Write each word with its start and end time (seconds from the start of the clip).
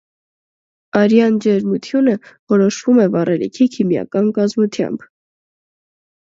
Այրման 1.01 1.35
ջերմությունը 1.45 2.15
որոշվում 2.53 3.03
է 3.03 3.05
վառելիքի 3.17 3.69
քիմիական 3.77 4.33
կազմությամբ։ 4.39 5.07